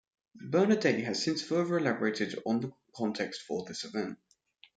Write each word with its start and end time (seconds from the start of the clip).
Bernadette 0.49 1.03
has 1.03 1.23
since 1.23 1.43
further 1.43 1.77
elaborated 1.77 2.33
on 2.47 2.59
the 2.59 2.71
context 2.95 3.43
for 3.43 3.63
this 3.67 3.83
event. 3.83 4.17